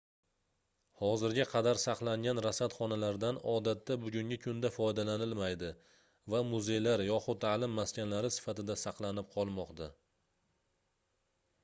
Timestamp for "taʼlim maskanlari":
7.45-8.31